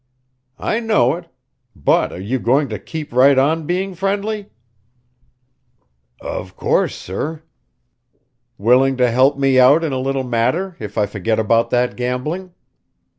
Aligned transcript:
"I 0.57 0.79
know 0.79 1.13
it. 1.13 1.27
But 1.75 2.11
are 2.11 2.19
you 2.19 2.39
going 2.39 2.69
to 2.69 2.79
keep 2.79 3.13
right 3.13 3.37
on 3.37 3.67
being 3.67 3.93
friendly?" 3.93 4.49
"Of 6.19 6.55
course, 6.55 6.95
sir." 6.95 7.43
"Willing 8.57 8.97
to 8.97 9.11
help 9.11 9.37
me 9.37 9.59
out 9.59 9.83
in 9.83 9.93
a 9.93 9.99
little 9.99 10.23
matter 10.23 10.75
if 10.79 10.97
I 10.97 11.05
forget 11.05 11.37
about 11.37 11.69
that 11.69 11.95
gambling?" 11.95 12.55